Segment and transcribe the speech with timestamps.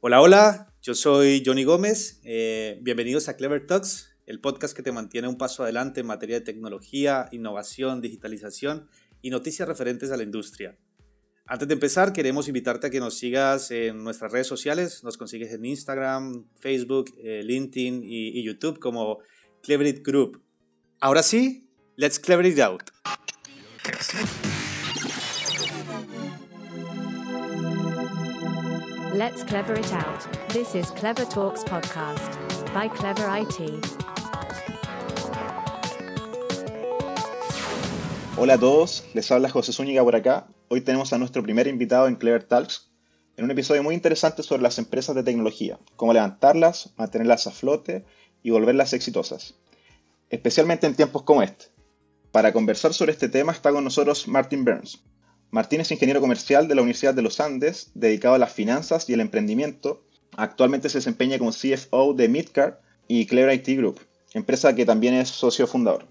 [0.00, 2.20] Hola, hola, yo soy Johnny Gómez.
[2.22, 6.36] Eh, bienvenidos a Clever Talks, el podcast que te mantiene un paso adelante en materia
[6.36, 8.88] de tecnología, innovación, digitalización
[9.22, 10.78] y noticias referentes a la industria.
[11.46, 15.02] Antes de empezar, queremos invitarte a que nos sigas en nuestras redes sociales.
[15.02, 19.18] Nos consigues en Instagram, Facebook, eh, LinkedIn y, y, YouTube como
[19.64, 20.40] Cleverit Group.
[21.00, 22.84] Ahora sí, let's clever it out.
[29.18, 30.28] Let's clever it out.
[30.50, 32.30] This is Clever Talks podcast
[32.72, 33.58] by Clever IT.
[38.36, 40.46] Hola a todos, les habla José Zúñiga por acá.
[40.68, 42.92] Hoy tenemos a nuestro primer invitado en Clever Talks,
[43.36, 48.04] en un episodio muy interesante sobre las empresas de tecnología, cómo levantarlas, mantenerlas a flote
[48.44, 49.54] y volverlas exitosas,
[50.30, 51.64] especialmente en tiempos como este.
[52.30, 55.02] Para conversar sobre este tema está con nosotros Martin Burns.
[55.50, 59.14] Martín es ingeniero comercial de la Universidad de los Andes, dedicado a las finanzas y
[59.14, 60.02] el emprendimiento.
[60.36, 64.00] Actualmente se desempeña como CFO de Midcar y Clever IT Group,
[64.34, 66.04] empresa que también es socio fundador.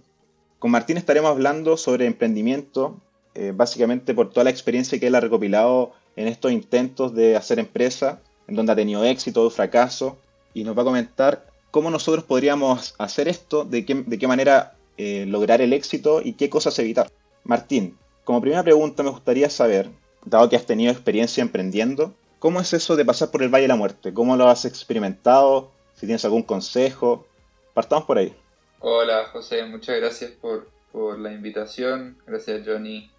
[0.58, 3.00] Con Martín estaremos hablando sobre emprendimiento,
[3.36, 7.60] eh, básicamente por toda la experiencia que él ha recopilado en estos intentos de hacer
[7.60, 10.18] empresa, en donde ha tenido éxito o fracaso,
[10.56, 14.74] y nos va a comentar cómo nosotros podríamos hacer esto, de qué, de qué manera
[14.98, 17.12] eh, lograr el éxito y qué cosas evitar.
[17.44, 17.96] Martín,
[18.28, 19.90] como primera pregunta me gustaría saber,
[20.26, 23.68] dado que has tenido experiencia emprendiendo, ¿cómo es eso de pasar por el Valle de
[23.70, 24.14] la Muerte?
[24.14, 25.72] ¿Cómo lo has experimentado?
[25.94, 27.26] Si tienes algún consejo.
[27.74, 28.36] Partamos por ahí.
[28.80, 32.18] Hola José, muchas gracias por, por la invitación.
[32.28, 33.10] Gracias Johnny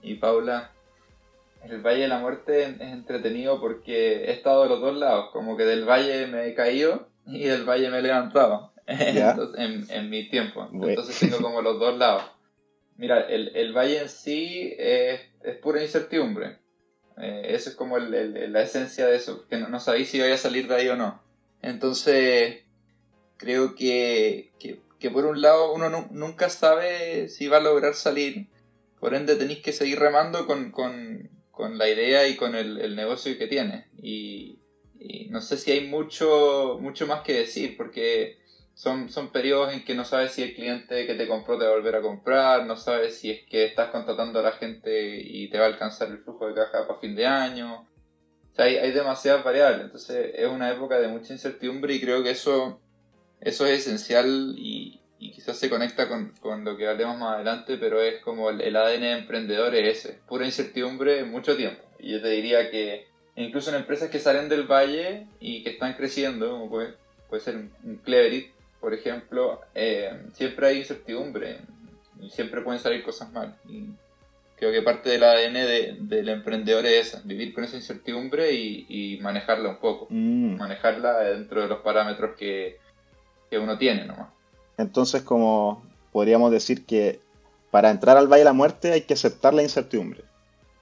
[0.00, 0.70] y Paula.
[1.64, 5.58] El Valle de la Muerte es entretenido porque he estado de los dos lados, como
[5.58, 10.08] que del valle me he caído y del valle me he levantado Entonces, en, en,
[10.08, 10.66] mi tiempo.
[10.72, 12.37] Entonces tengo como los dos lados.
[12.98, 16.58] Mira, el, el valle en sí es, es pura incertidumbre.
[17.16, 20.34] Eh, eso es como el, el, la esencia de eso, que no, sabéis si vais
[20.34, 21.22] a salir de ahí o no.
[21.62, 22.64] Entonces,
[23.36, 27.94] creo que, que, que por un lado uno no, nunca sabe si va a lograr
[27.94, 28.48] salir,
[28.98, 32.96] por ende tenéis que seguir remando con, con, con la idea y con el, el
[32.96, 33.86] negocio que tienes.
[34.02, 34.58] Y,
[34.98, 38.38] y, no sé si hay mucho, mucho más que decir, porque
[38.78, 41.72] son, son periodos en que no sabes si el cliente que te compró te va
[41.72, 45.50] a volver a comprar, no sabes si es que estás contratando a la gente y
[45.50, 47.88] te va a alcanzar el flujo de caja para fin de año.
[48.56, 52.80] Hay, hay demasiadas variables, entonces es una época de mucha incertidumbre y creo que eso,
[53.40, 57.78] eso es esencial y, y quizás se conecta con, con, lo que hablemos más adelante,
[57.78, 61.82] pero es como el, ADN de emprendedor es ese, pura incertidumbre mucho tiempo.
[61.98, 65.94] Y yo te diría que incluso en empresas que salen del valle y que están
[65.94, 66.94] creciendo, puede,
[67.28, 71.58] puede ser un, un Cleverit, por ejemplo, eh, siempre hay incertidumbre
[72.20, 73.56] y siempre pueden salir cosas mal.
[73.68, 73.88] Y
[74.56, 78.86] creo que parte del ADN de, del emprendedor es esa, vivir con esa incertidumbre y,
[78.88, 80.06] y manejarla un poco.
[80.10, 80.56] Mm.
[80.56, 82.78] Manejarla dentro de los parámetros que,
[83.50, 84.28] que uno tiene nomás.
[84.76, 87.20] Entonces, como podríamos decir que
[87.70, 90.24] para entrar al Valle de la Muerte hay que aceptar la incertidumbre.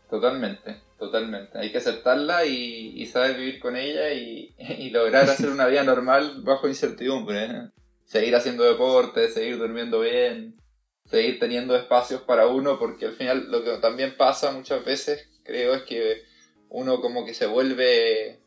[0.08, 1.58] Totalmente, totalmente.
[1.58, 5.82] Hay que aceptarla y, y saber vivir con ella y, y, lograr hacer una vida
[5.82, 7.44] normal bajo incertidumbre.
[7.44, 7.70] ¿eh?
[8.06, 10.56] Seguir haciendo deporte, seguir durmiendo bien,
[11.04, 15.74] seguir teniendo espacios para uno, porque al final lo que también pasa muchas veces, creo,
[15.74, 16.22] es que
[16.68, 18.40] uno como que se vuelve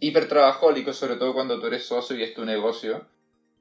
[0.00, 3.08] hiper trabajólico, sobre todo cuando tú eres socio y es tu negocio,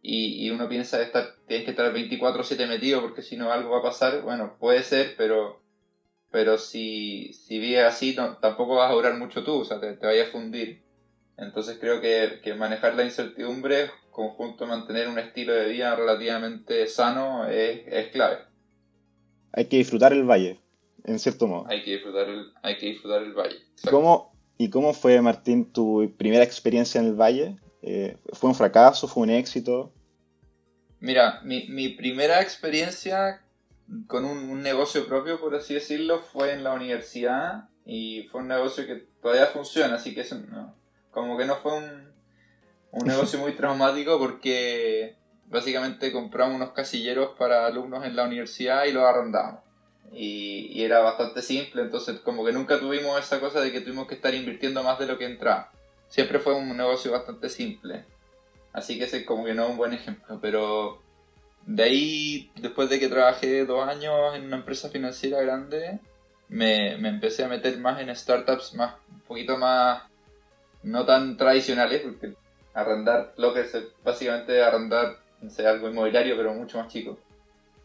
[0.02, 3.80] y, y uno piensa estar, tienes que estar 24/7 metido porque si no algo va
[3.80, 5.62] a pasar, bueno, puede ser, pero
[6.32, 9.94] pero si, si vives así no, tampoco vas a durar mucho tú, o sea, te,
[9.94, 10.84] te vayas a fundir.
[11.38, 17.48] Entonces creo que, que manejar la incertidumbre conjunto mantener un estilo de vida relativamente sano
[17.48, 18.40] es, es clave.
[19.54, 20.60] Hay que disfrutar el valle,
[21.04, 21.68] en cierto modo.
[21.70, 23.58] Hay que disfrutar el, hay que disfrutar el valle.
[23.92, 27.58] ¿Cómo, ¿Y cómo fue, Martín, tu primera experiencia en el valle?
[27.84, 29.08] Eh, ¿Fue un fracaso?
[29.08, 29.94] ¿Fue un éxito?
[31.00, 33.44] Mira, mi, mi primera experiencia
[34.08, 38.48] con un, un, negocio propio, por así decirlo, fue en la universidad y fue un
[38.48, 40.76] negocio que todavía funciona, así que eso no,
[41.12, 42.17] como que no fue un,
[43.00, 45.16] un negocio muy traumático porque
[45.46, 49.62] básicamente compramos unos casilleros para alumnos en la universidad y los arrendamos.
[50.12, 54.16] Y, era bastante simple, entonces como que nunca tuvimos esa cosa de que tuvimos que
[54.16, 55.72] estar invirtiendo más de lo que entraba.
[56.08, 58.06] Siempre fue un negocio bastante simple.
[58.72, 61.02] Así que ese como que no es un buen ejemplo, pero
[61.66, 66.00] de ahí, después de que trabajé dos años en una empresa financiera grande,
[66.48, 70.04] me, me empecé a meter más en startups más, un poquito más,
[70.84, 72.36] no tan tradicionales, porque
[72.78, 77.18] arrendar lo que es básicamente arrendar no sé, algo inmobiliario, pero mucho más chico.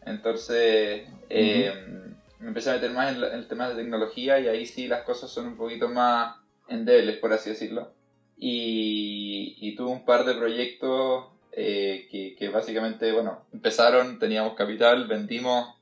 [0.05, 2.15] Entonces eh, uh -huh.
[2.39, 5.03] me empecé a meter más en, en, el tema de tecnología y ahí sí las
[5.03, 6.35] cosas son un poquito más
[6.67, 7.91] endebles, por así decirlo.
[8.37, 11.25] y, y tuve un par de proyectos
[11.55, 15.75] eh, que, que, básicamente, bueno, empezaron, teníamos capital, vendimos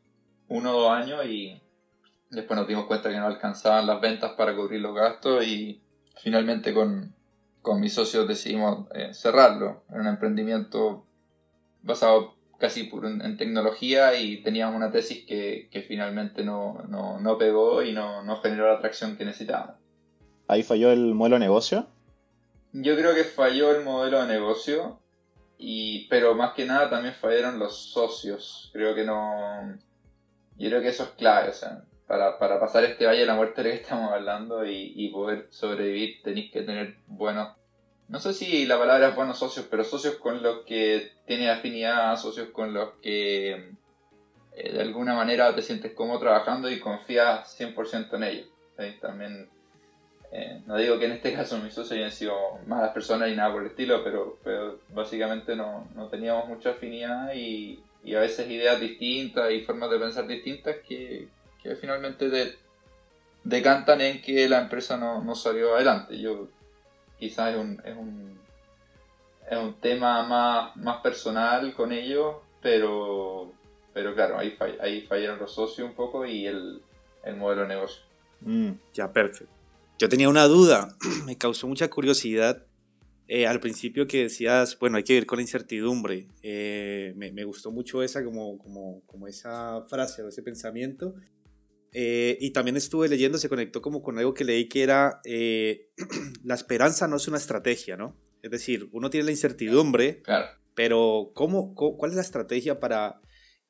[0.49, 1.61] uno o dos años y
[2.29, 5.81] después nos dimos cuenta que no alcanzaban las ventas para cubrir los gastos y
[6.21, 7.15] finalmente con,
[7.61, 9.83] con mis socios decidimos eh, cerrarlo.
[9.89, 11.05] Era un emprendimiento
[11.81, 17.37] basado casi puro en, tecnología y teníamos una tesis que, que finalmente no, no, no,
[17.37, 19.75] pegó y no, no generó la atracción que necesitábamos.
[20.47, 21.87] ¿Ahí falló el modelo de negocio?
[22.73, 24.99] Yo creo que falló el modelo de negocio,
[25.57, 28.69] y, pero más que nada también fallaron los socios.
[28.73, 29.77] Creo que no...
[30.57, 33.35] Yo creo que eso es clave, o sea, para, para pasar este valle de la
[33.35, 37.55] muerte de que estamos hablando y, y poder sobrevivir tenéis que tener buenos
[38.09, 42.17] no sé si la palabra es buenos socios, pero socios con los que tienes afinidad,
[42.17, 43.51] socios con los que
[44.53, 48.47] eh, de alguna manera te sientes como trabajando y confías 100% en ellos.
[48.99, 49.47] También,
[50.33, 52.35] eh, no digo que en este caso mis socios hayan sido
[52.67, 57.81] malas personas y nada por el estilo, pero, básicamente no, no teníamos mucha afinidad y,
[58.03, 61.29] y, a veces ideas distintas y formas de pensar distintas que,
[61.61, 62.57] que finalmente
[63.43, 66.19] decantan en que la empresa no, no salió adelante.
[66.19, 66.49] Yo
[67.19, 68.39] quizás es un, es un,
[69.49, 73.53] es un tema más, más personal con ellos, pero,
[73.93, 76.81] pero claro, ahí, ahí fallaron los socios un poco y el,
[77.23, 78.01] el modelo de negocio.
[78.41, 79.53] Mm, ya, perfecto.
[79.99, 82.65] Yo tenía una duda, me causó mucha curiosidad
[83.33, 86.27] eh, al principio que decías, bueno, hay que ir con la incertidumbre.
[86.43, 91.15] Eh, me, me, gustó mucho esa, como, como, como esa frase o ese pensamiento.
[91.93, 95.89] Eh, y también estuve leyendo, se conectó como con algo que leí que era, eh,
[96.43, 98.17] la esperanza no es una estrategia, ¿no?
[98.41, 100.47] Es decir, uno tiene la incertidumbre, claro.
[100.73, 103.21] pero ¿cómo, ¿cuál es la estrategia para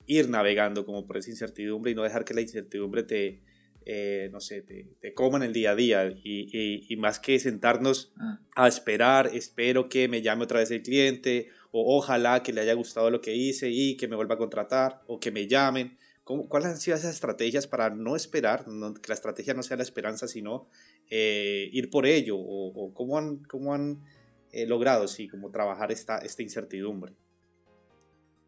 [0.06, 3.42] ir navegando como por esa incertidumbre y no dejar que la incertidumbre te,
[3.86, 6.08] eh, no sé, te, te, coma en el día a día?
[6.08, 8.34] Y, y, y más que sentarnos mm.
[8.56, 12.74] a esperar, espero que me llame otra vez el cliente, o ojalá que le haya
[12.74, 16.70] gustado lo que hice y que me vuelva a contratar, o que me llamen ¿Cuáles
[16.70, 20.70] han sido esas estrategias para no esperar, que la estrategia no sea la esperanza, sino
[21.10, 22.38] eh, ir por ello?
[22.38, 24.04] ¿O, cómo han, cómo han
[24.52, 27.14] eh, logrado, sí, como trabajar esta, esta incertidumbre?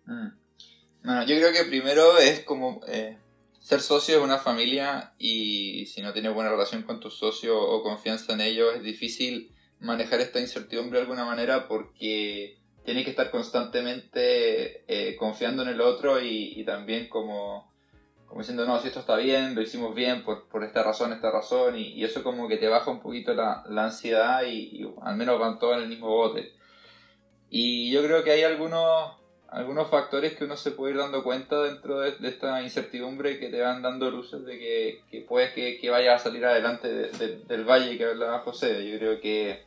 [0.06, 0.28] Mm.
[1.04, 3.18] Bueno, yo creo que primero es como eh,
[3.60, 7.84] ser socio de una familia y si no tienes buena relación con tu socio o
[7.84, 13.32] confianza en ellos, es difícil manejar esta incertidumbre de alguna manera porque tiene que estar
[13.32, 17.72] constantemente eh, confiando en el otro y, y, también como,
[18.28, 21.32] como diciendo, no, si esto está bien, lo hicimos bien por, por esta razón, esta
[21.32, 24.94] razón, y, y, eso como que te baja un poquito la, la ansiedad y, y,
[25.02, 26.54] al menos van todos en el mismo bote.
[27.50, 29.14] Y yo creo que hay algunos,
[29.48, 33.50] algunos factores que uno se puede ir dando cuenta dentro de, de esta incertidumbre que
[33.50, 37.12] te van dando luces de que, que puedes que, que vayas a salir adelante de,
[37.12, 38.90] de, del valle que hablaba José.
[38.90, 39.64] Yo creo que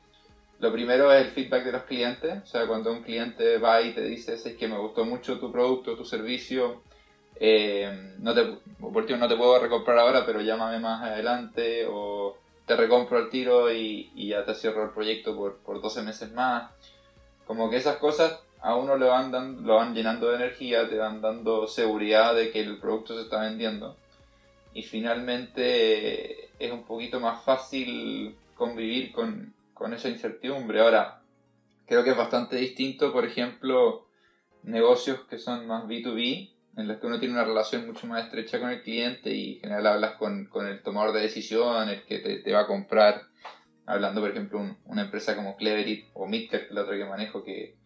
[0.58, 3.92] lo primero es el feedback de los clientes, o sea, cuando un cliente va y
[3.92, 6.82] te dice, es que me gustó mucho tu producto, tu servicio,
[7.38, 8.44] eh, no te,
[8.80, 12.36] por no te puedo recomprar ahora, pero llámame más adelante, o
[12.66, 16.32] te recompro al tiro y, y ya te cierro el proyecto por, por 12 meses
[16.32, 16.70] más.
[17.46, 20.96] Como que esas cosas a uno le van, dando, lo van llenando de energía, te
[20.96, 23.96] van dando seguridad de que el producto se está vendiendo.
[24.74, 29.54] Y finalmente es un poquito más fácil convivir con,
[29.86, 30.80] con esa incertidumbre.
[30.80, 31.22] Ahora,
[31.86, 34.08] creo que es bastante distinto, por ejemplo,
[34.64, 38.58] negocios que son más B2B, en los que uno tiene una relación mucho más estrecha
[38.58, 42.18] con el cliente y en general hablas con, con el tomador de decisión, el que
[42.18, 43.28] te, va a comprar,
[43.86, 47.76] hablando por ejemplo un, una empresa como Cleverit o es la otra que manejo, que,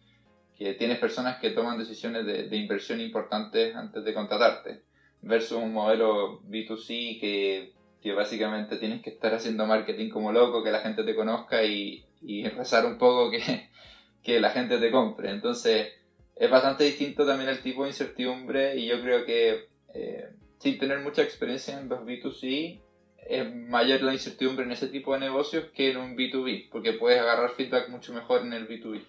[0.57, 4.81] que tienes personas que toman decisiones de, de, inversión importantes antes de contratarte,
[5.21, 10.71] versus un modelo B2C que que básicamente tienes que estar haciendo marketing como loco, que
[10.71, 13.69] la gente te conozca y, y rezar un poco que,
[14.23, 15.29] que, la gente te compre.
[15.29, 15.89] Entonces
[16.35, 20.99] es bastante distinto también el tipo de incertidumbre y yo creo que eh, sin tener
[20.99, 22.79] mucha experiencia en los B2C
[23.27, 27.21] es mayor la incertidumbre en ese tipo de negocios que en un B2B, porque puedes
[27.21, 29.01] agarrar feedback mucho mejor en el B2B.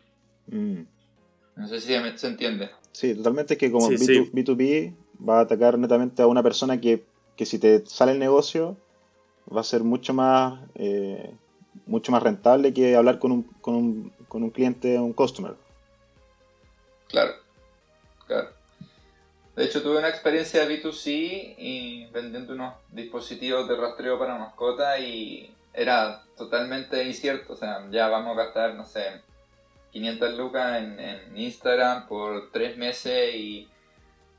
[0.49, 0.82] Mm.
[1.56, 2.70] No sé si se entiende.
[2.92, 4.30] Sí, totalmente, que como sí, B2, sí.
[4.32, 4.94] B2B
[5.26, 7.04] va a atacar netamente a una persona que
[7.37, 8.76] que si te sale el negocio
[9.54, 11.34] va a ser mucho más eh,
[11.87, 15.54] mucho más rentable que hablar con un, con un, con un cliente, un customer.
[17.08, 17.34] Claro,
[18.26, 18.49] claro.
[19.56, 25.52] De hecho tuve una experiencia B2C y vendiendo unos dispositivos de rastreo para mascotas y
[25.75, 27.52] era totalmente incierto.
[27.52, 29.20] O sea, ya vamos a gastar, no sé,
[29.92, 33.68] 500 lucas en, en Instagram por tres meses y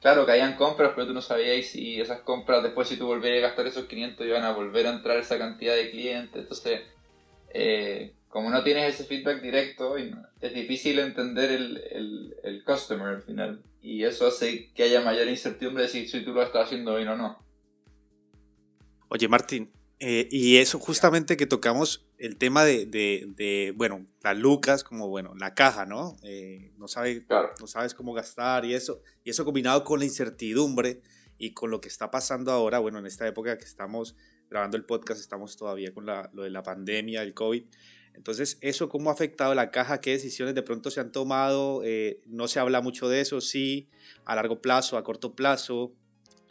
[0.04, 3.48] Claro, caían compras, pero tú no sabías si esas compras, después si tú volvías a
[3.48, 6.42] gastar esos 500, iban a volver a entrar esa cantidad de clientes.
[6.42, 6.82] Entonces,
[7.54, 13.22] eh, como no tienes ese feedback directo, es difícil entender el, el, el customer al
[13.22, 13.64] final.
[13.82, 17.08] Y eso hace que haya mayor incertidumbre de si, si tú lo estás haciendo bien
[17.08, 17.40] o no.
[19.08, 24.38] Oye, Martín, eh, y eso justamente que tocamos el tema de, de, de, bueno, las
[24.38, 26.16] lucas, como, bueno, la caja, ¿no?
[26.24, 27.26] Eh, no, sabe,
[27.60, 29.02] no sabes cómo gastar y eso.
[29.26, 31.02] Y eso combinado con la incertidumbre
[31.38, 34.16] y con lo que está pasando ahora, bueno, en esta época que estamos
[34.50, 37.66] grabando el podcast, estamos todavía con la, lo de la pandemia, el COVID.
[38.14, 40.00] Entonces, ¿eso cómo ha afectado la caja?
[40.00, 41.82] ¿Qué decisiones de pronto se han tomado?
[41.84, 43.90] Eh, no se habla mucho de eso, sí,
[44.24, 45.94] a largo plazo, a corto plazo.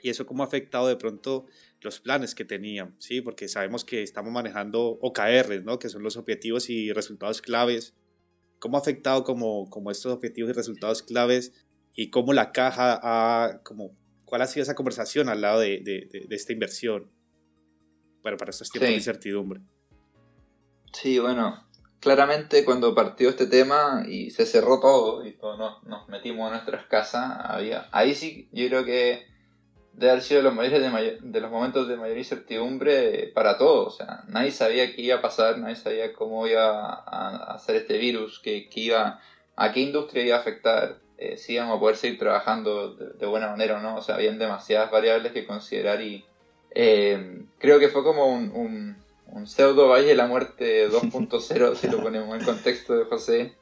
[0.02, 1.46] ¿Y eso cómo ha afectado de pronto
[1.82, 2.94] los planes que tenían?
[2.98, 3.20] ¿sí?
[3.20, 5.78] Porque sabemos que estamos manejando OKR, ¿no?
[5.78, 7.94] que son los objetivos y resultados claves.
[8.58, 11.52] ¿Cómo ha afectado como, como estos objetivos y resultados claves?
[11.94, 16.26] ¿Y cómo la caja ha, como, cuál ha sido esa conversación al lado de, de,
[16.26, 17.10] de esta inversión?
[18.22, 19.60] Bueno, para estos tiempos de incertidumbre.
[20.92, 21.66] Sí, bueno,
[22.02, 26.54] claramente cuando partió este tema y se cerró todo y todos nos, nos metimos en
[26.54, 29.26] nuestras casas, había, ahí sí yo creo que
[29.92, 33.94] debe haber sido de los, mayores de, de, los momentos de mayor incertidumbre para todos.
[33.94, 37.98] O sea, nadie sabía qué iba a pasar, nadie sabía cómo iba a, hacer este
[37.98, 39.20] virus, qué, iba,
[39.56, 43.48] a qué industria iba a afectar, eh, si íbamos a poder seguir trabajando de, buena
[43.48, 43.96] manera o no.
[43.96, 46.24] O sea, habían demasiadas variables que considerar y
[46.74, 48.96] eh, creo que fue como un
[49.32, 53.54] un pseudo Valle de la Muerte 2.0, si lo ponemos en contexto de José,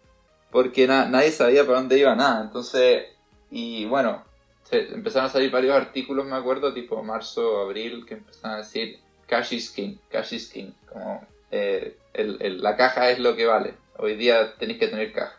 [0.51, 2.43] porque nadie sabía para dónde iba nada.
[2.43, 3.05] Entonces,
[3.51, 4.25] y bueno,
[4.71, 9.53] empezaron a salir varios artículos, me acuerdo, tipo marzo, abril, que empezaron a decir cash
[9.53, 14.55] is king, cash is king, como eh, la caja es lo que vale, hoy día
[14.57, 15.37] tenéis que tener caja.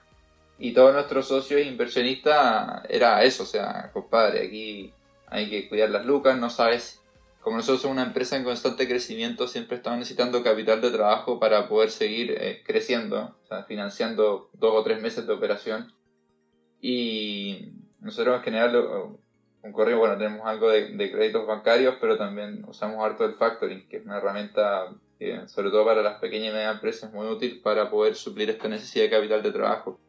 [0.60, 4.94] Y todos nuestros socios inversionistas era eso, o sea, compadre, aquí
[5.28, 7.02] hay que cuidar las lucas, no sabes
[7.42, 11.68] como nosotros somos una empresa en constante crecimiento, siempre estamos necesitando capital de trabajo para
[11.68, 15.92] poder seguir eh, creciendo, o sea, financiando dos o tres meses de operación.
[16.80, 17.71] Y
[18.02, 18.76] nosotros en general,
[19.64, 23.98] un correo, bueno, tenemos algo de, créditos bancarios, pero también usamos harto el factoring, que
[23.98, 27.62] es una herramienta que, sobre todo para las pequeñas y medianas empresas, es muy útil
[27.62, 30.00] para poder suplir esta necesidad de capital de trabajo.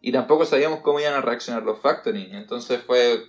[0.00, 3.24] Y tampoco sabíamos cómo iban a reaccionar los factoring, entonces fue,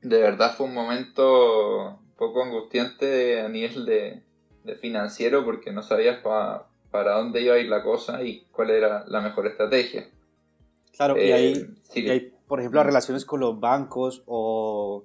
[0.00, 4.22] de verdad fue un momento poco angustiante a nivel de,
[4.80, 9.20] financiero porque no sabías para dónde iba a ir la cosa y cuál era la
[9.20, 10.08] mejor estrategia.
[10.96, 15.04] Claro, y, ahí, eh, por ejemplo, las relaciones con los bancos o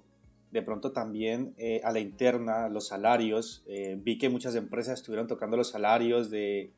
[0.51, 3.63] de pronto también eh, a la interna, los salarios.
[3.67, 6.71] Eh, vi que muchas empresas estuvieron tocando los salarios de,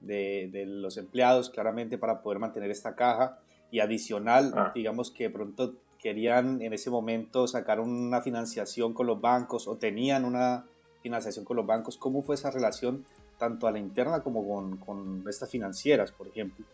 [0.00, 3.38] de, de, los empleados, claramente, para poder mantener esta caja.
[3.70, 4.72] Y adicional, ah.
[4.74, 9.76] digamos que de pronto querían en ese momento sacar una financiación con los bancos o
[9.76, 10.64] tenían una
[11.02, 11.96] financiación con los bancos.
[11.96, 13.04] ¿Cómo fue esa relación
[13.38, 16.64] tanto a la interna como con, con estas financieras, por ejemplo?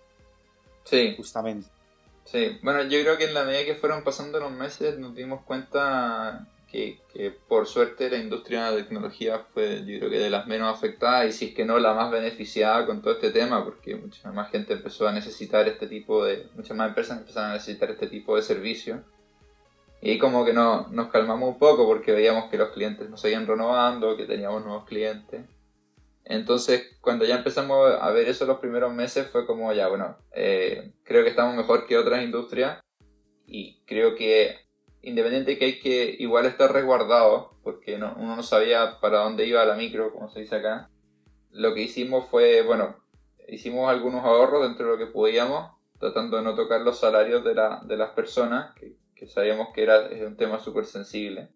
[0.84, 1.14] Sí.
[1.16, 1.68] Justamente.
[2.24, 5.42] Sí, bueno, yo creo que en la medida que fueron pasando los meses nos dimos
[5.42, 10.30] cuenta que, que, por suerte la industria de la tecnología fue yo creo que de
[10.30, 13.62] las menos afectadas y si es que no la más beneficiada con todo este tema
[13.62, 17.54] porque mucha más gente empezó a necesitar este tipo de, muchas más empresas empezaron a
[17.54, 19.00] necesitar este tipo de servicios
[20.04, 23.46] y como que no, nos calmamos un poco porque veíamos que los clientes nos seguían
[23.46, 25.42] renovando, que teníamos nuevos clientes.
[26.24, 30.92] Entonces, cuando ya empezamos a ver eso los primeros meses, fue como ya, bueno, eh,
[31.02, 32.80] creo que estamos mejor que otras industrias
[33.46, 34.56] y creo que
[35.02, 39.64] independiente que hay que igual estar resguardado, porque no, uno no sabía para dónde iba
[39.64, 40.90] la micro, como se dice acá,
[41.50, 42.96] lo que hicimos fue, bueno,
[43.48, 47.54] hicimos algunos ahorros dentro de lo que podíamos, tratando de no tocar los salarios de,
[47.54, 51.48] la, de las personas, que que sabíamos que era un tema súper sensible.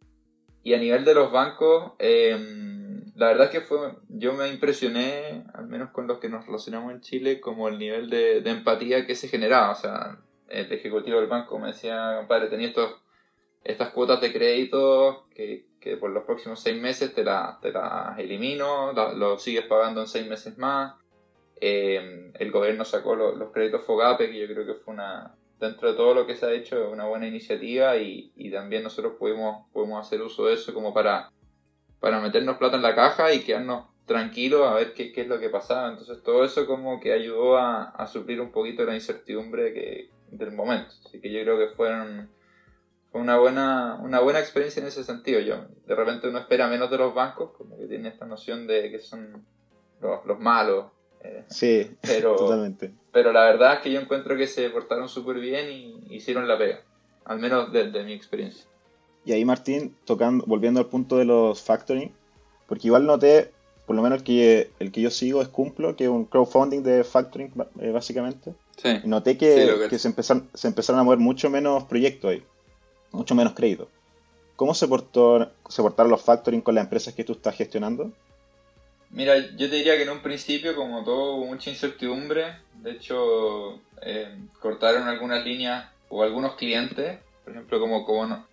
[0.63, 2.76] Y a nivel de los bancos, em,
[3.17, 6.93] la verdad es que fue, yo me impresioné, al menos con los que nos relacionamos
[6.93, 9.73] en Chile, como el nivel de, empatía que se generaba.
[9.73, 10.19] O sea,
[10.49, 13.01] el ejecutivo del banco me decía, compadre, tenía estos,
[13.65, 18.19] estas cuotas de crédito que, que por los próximos seis meses te, la, te las
[18.19, 20.95] elimino, lo sigues pagando en seis meses más.
[21.59, 25.97] Em, el gobierno sacó los créditos FOGAPE, que yo creo que fue una, dentro de
[25.97, 30.07] todo lo que se ha hecho una buena iniciativa y, y también nosotros podemos, podemos
[30.07, 31.31] hacer uso de eso como para,
[32.07, 35.41] para meternos plata en la caja y quedarnos tranquilos a ver qué, qué es lo
[35.41, 35.89] que pasaba.
[35.89, 40.53] Entonces todo eso como que ayudó a, a suplir un poquito la incertidumbre que, del
[40.53, 40.95] momento.
[41.05, 42.31] Así que yo creo que fueron
[43.11, 45.41] fue una buena, una buena experiencia en ese sentido.
[45.41, 48.89] Yo, de repente uno espera menos de los bancos, como que tiene esta noción de
[48.89, 49.45] que son
[50.01, 50.87] los, los malos,
[51.49, 52.93] sí, pero, totalmente.
[53.11, 56.57] Pero la verdad es que yo encuentro que se portaron súper bien y hicieron la
[56.57, 56.85] pega,
[57.25, 58.65] al menos desde mi experiencia.
[59.27, 62.13] Y ahí Martín, tocando, volviendo al punto de los factoring,
[62.67, 63.53] porque igual noté
[63.85, 66.83] por lo menos el que, el que yo sigo es Cumplo, que es un crowdfunding
[66.83, 68.55] de factoring eh, básicamente.
[68.77, 68.89] Sí.
[69.05, 72.31] Noté que, Sí, lo que- que se, empezaron, se empezaron a mover mucho menos proyectos
[72.31, 72.43] ahí,
[73.13, 73.89] mucho menos crédito.
[74.57, 78.11] ¿Cómo se, portó, se portaron los factoring con las empresas que tú estás gestionando?
[79.11, 82.57] Mira, yo te diría que en un principio, como todo, hubo mucha incertidumbre.
[82.83, 87.19] De hecho, eh, cortaron algunas líneas o algunos clientes.
[87.45, 88.45] Por ejemplo, como, como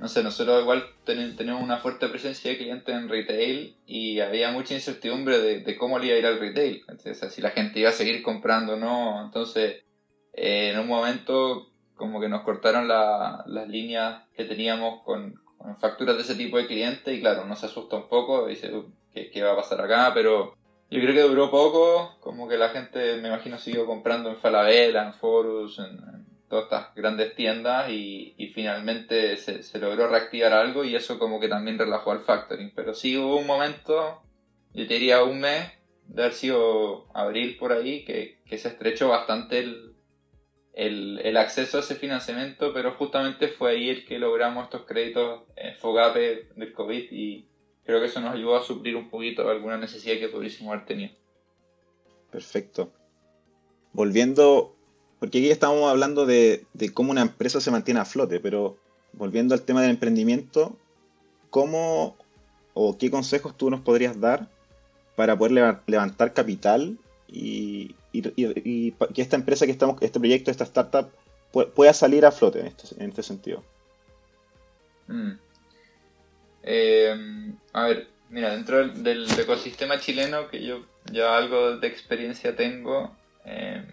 [0.00, 4.50] no, sé, nosotros igual ten- tenemos una fuerte presencia de clientes en retail y había
[4.50, 6.82] mucha incertidumbre de, cómo le iba a ir al retail.
[6.88, 9.22] Entonces, si la gente iba a seguir comprando o no.
[9.24, 9.84] Entonces,
[10.32, 15.76] eh, en un momento, como que nos cortaron la- las líneas que teníamos con, con
[15.78, 19.30] facturas de ese tipo de clientes y claro, nos asusta un poco, dice, "Uh, ¿qué,
[19.30, 20.12] qué va a pasar acá?
[20.14, 20.54] Pero
[20.90, 25.04] yo creo que duró poco, como que la gente, me imagino, siguió comprando en Falabella,
[25.06, 26.19] en Forus, en, en
[26.50, 31.78] todas estas grandes tiendas y, finalmente se, logró reactivar algo y eso como que también
[31.78, 32.72] relajó al factoring.
[32.74, 34.20] Pero sí hubo un momento,
[34.74, 35.70] yo diría un mes,
[36.08, 39.94] de haber sido abril por ahí, que, se estrechó bastante el,
[40.74, 45.76] el, acceso a ese financiamiento, pero justamente fue ahí el que logramos estos créditos eh,
[45.78, 47.46] FOGAPE del COVID y
[47.84, 51.14] creo que eso nos ayudó a suplir un poquito alguna necesidad que pudiésemos haber tenido.
[52.32, 52.92] Perfecto.
[53.92, 54.76] Volviendo,
[55.20, 58.76] porque aquí estamos hablando de, cómo una empresa se mantiene a flote, pero
[59.12, 60.76] volviendo al tema del emprendimiento,
[61.50, 62.16] ¿cómo
[62.74, 64.48] o qué consejos tú nos podrías dar
[65.16, 66.96] para poder leva- levantar capital
[67.28, 71.10] y, y- que esta empresa que estamos, este proyecto, esta startup
[71.52, 73.62] pu- pueda salir a flote en este, este sentido?
[75.08, 75.32] Mm.
[76.62, 82.54] Eh, a ver, mira, dentro del, del ecosistema chileno, que yo ya algo de experiencia
[82.56, 83.84] tengo, eh,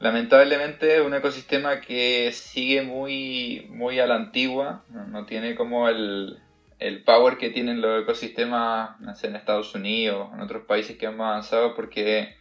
[0.00, 6.38] lamentablemente es un ecosistema que sigue muy, muy a la antigua, no, tiene como el,
[6.78, 8.90] el power que tienen los ecosistemas
[9.24, 12.34] en Estados Unidos, en otros países que han avanzado, porque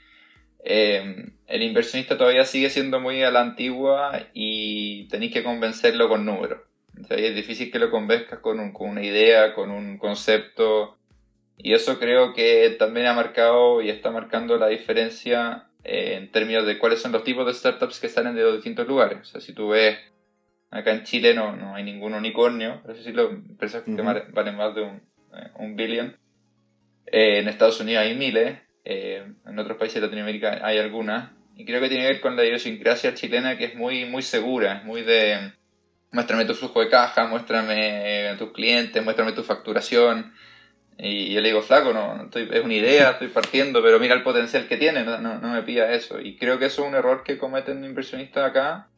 [0.64, 6.25] eh, el inversionista todavía sigue siendo muy a la antigua y tenéis que convencerlo con
[6.25, 6.60] números.
[7.00, 10.98] O sea, es difícil que lo convenzcas con, un- con una idea, con un concepto.
[11.55, 16.66] Y eso creo que también ha marcado y está marcando la diferencia eh, en términos
[16.66, 19.20] de cuáles son los tipos de startups que salen de los distintos lugares.
[19.22, 19.98] O sea, si tú ves,
[20.70, 24.04] acá en Chile no, no hay ningún unicornio, así decirlo, empresas que Ujú.
[24.04, 25.02] vale- valen más de un,
[25.34, 26.18] eh, un billion.
[27.06, 31.32] Eh, en Estados Unidos hay miles, eh, en otros países de Latinoamérica hay algunas.
[31.56, 34.78] Y creo que tiene que ver con la idiosincrasia chilena que es muy, muy segura,
[34.78, 35.54] es muy de
[36.12, 40.34] muéstrame tu flujo de caja, muéstrame tus clientes, muéstrame tu facturación.
[41.00, 44.16] Y yo le digo, flaco, no, no estoy, es una idea, estoy partiendo, pero mira
[44.16, 46.20] el potencial que tiene, no, no, no me pida eso.
[46.20, 48.90] Y creo que eso es un error que cometen inversionistas acá,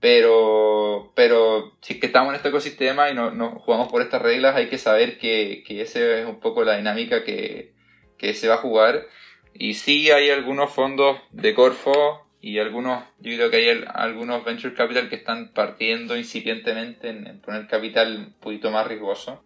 [0.00, 4.22] pero, pero si es que estamos en este ecosistema y no, no jugamos por estas
[4.22, 7.72] reglas, hay que saber que, que esa es un poco la dinámica que,
[8.16, 9.06] que se va a jugar.
[9.54, 14.44] Y sí hay algunos fondos de Corfo y algunos, yo creo que hay al- algunos
[14.44, 19.42] venture capital que están partiendo incipientemente en, en poner capital un poquito más riesgoso.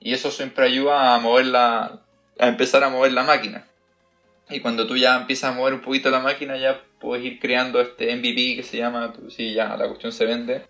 [0.00, 2.00] Y eso siempre ayuda a mover la,
[2.38, 3.66] a empezar a mover la máquina.
[4.50, 7.80] Y cuando tú ya empiezas a mover un poquito la máquina, ya puedes ir creando
[7.80, 10.62] este MVP que se llama, tú- sí, ya la cuestión se vende.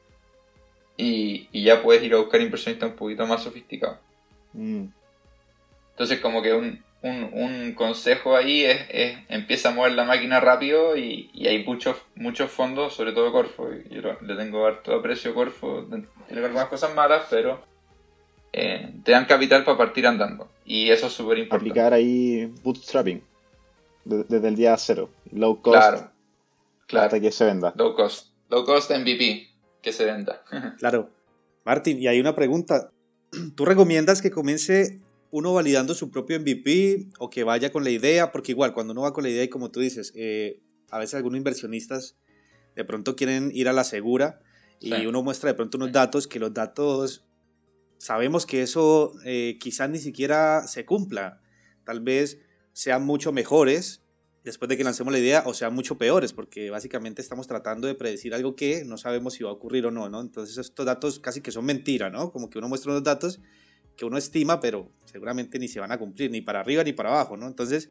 [0.97, 3.99] Y, y ya puedes ir a buscar inversionistas un poquito más sofisticados.
[4.53, 4.87] Mm,
[5.93, 10.41] Entonces como que un, un, un consejo ahí es, es empieza a mover la máquina
[10.41, 13.69] rápido y, y hay muchos muchos fondos, sobre todo Corfo.
[13.73, 15.87] y Yo le tengo harto aprecio a Corfo,
[16.27, 17.63] tiene algunas cosas malas, pero
[18.53, 20.49] eh, te dan capital para partir andando.
[20.65, 21.71] Y eso es súper importante.
[21.71, 23.23] aplicar ahí bootstrapping
[24.05, 26.11] de- desde el día cero, low cost Claro,
[26.87, 27.07] claro.
[27.07, 27.73] hasta que se venda.
[27.77, 28.29] Low cost.
[28.51, 29.49] Low cost MVP,
[29.83, 30.43] que se venda.
[30.79, 31.11] Claro.
[31.65, 32.91] Martín, y hay una pregunta.
[33.55, 38.33] ¿Tú recomiendas que comience uno validando su propio MVP o que vaya con la idea?
[38.33, 41.15] Porque igual, cuando uno va con la idea y como tú dices, eh, a veces
[41.17, 42.17] algunos inversionistas
[42.75, 44.41] de pronto quieren ir a la segura
[44.81, 45.07] y Sí.
[45.07, 47.27] uno muestra de pronto unos datos que los datos,
[47.99, 51.41] sabemos que eso eh, quizás ni siquiera se cumpla.
[51.85, 52.39] Tal vez
[52.73, 54.03] sean mucho mejores
[54.45, 57.95] después de que lancemos la idea o sean mucho peores, porque básicamente estamos tratando de
[57.95, 60.21] predecir algo que no sabemos si va a ocurrir o no, ¿no?
[60.21, 62.33] Entonces estos datos casi que son mentira, ¿no?
[62.33, 63.41] Como que uno muestra unos datos
[63.97, 67.11] que uno estima, pero seguramente ni se van a cumplir, ni para arriba ni para
[67.11, 67.47] abajo, ¿no?
[67.47, 67.91] Entonces,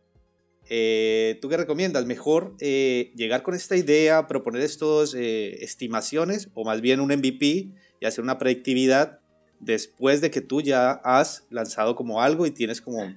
[0.69, 2.05] eh, ¿tú qué recomiendas?
[2.05, 7.69] ¿Mejor eh, llegar con esta idea, proponer estos eh, estimaciones o más bien un MVP
[7.99, 9.19] y hacer una predictividad
[9.59, 13.13] después de que tú ya has lanzado como algo y tienes como,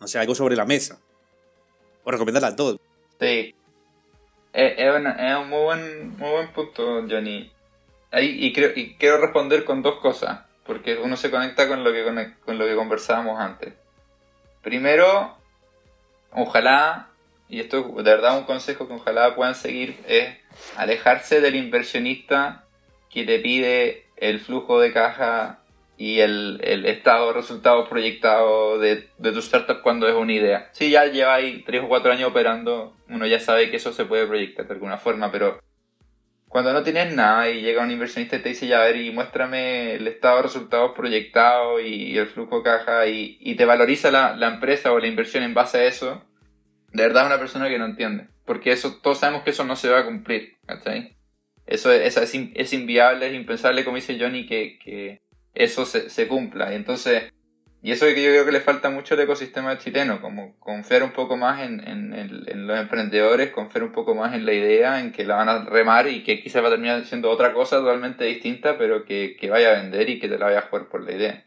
[0.00, 1.00] no sé, algo sobre la mesa?
[2.04, 2.76] ¿O recomiendas las dos?
[3.20, 3.54] Sí.
[4.52, 7.50] Es, es una- es un muy buen, muy buen punto, Johnny.
[8.12, 11.92] Ahí, y, creo, y quiero responder con dos cosas, porque uno se conecta con lo
[11.92, 12.04] que,
[12.44, 13.74] con lo que conversábamos antes.
[14.62, 15.36] primero,
[16.32, 17.08] ojalá,
[17.48, 20.36] y esto es de verdad un consejo que ojalá puedan seguir, es
[20.76, 22.64] alejarse del inversionista
[23.10, 25.60] que te pide el flujo de caja
[25.96, 30.68] y el, estado de resultados proyectados de, de, tu startup cuando es una idea.
[30.72, 34.26] Si ya lleváis 3 o 4 años operando, uno ya sabe que eso se puede
[34.26, 35.60] proyectar de alguna forma, pero
[36.54, 39.10] cuando no tienes nada y llega un inversionista y te dice, ya a ver, y
[39.10, 44.92] muéstrame el estado de resultados proyectado y, el flujo caja y, te valoriza la, empresa
[44.92, 46.24] o la inversión en base a eso,
[46.92, 48.28] de verdad es una persona que no entiende.
[48.44, 51.16] Porque eso, todos sabemos que eso no se va a cumplir, ¿cachai?
[51.66, 55.22] Eso, es, es, inviable, es impensable, como dice Johnny, que, que
[55.54, 56.72] eso se, se cumpla.
[56.72, 57.32] Y entonces,
[57.84, 61.02] y eso es que yo creo que le falta mucho al ecosistema chileno, como confiar
[61.02, 65.12] un poco más en, en, los emprendedores, confiar un poco más en la idea, en
[65.12, 68.24] que la van a remar y que quizás va a terminar siendo otra cosa totalmente
[68.24, 71.04] distinta, pero que, que vaya a vender y que te la vaya a jugar por
[71.04, 71.44] la idea.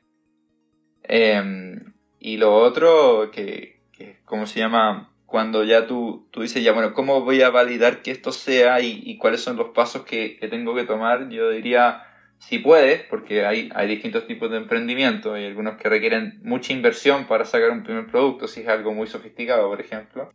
[1.02, 5.12] Em, y lo otro, que, que, ¿cómo se llama?
[5.26, 9.02] Cuando ya tú, tú dices, ya bueno, ¿cómo voy a validar que esto sea y,
[9.04, 11.30] y cuáles son los pasos que, que tengo que tomar?
[11.30, 12.07] Yo diría
[12.40, 17.26] si puedes, porque hay, hay distintos tipos de emprendimiento, hay algunos que requieren mucha inversión
[17.26, 20.32] para sacar un primer producto, si es algo muy sofisticado, por ejemplo.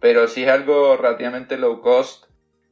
[0.00, 2.24] Pero si es algo relativamente low cost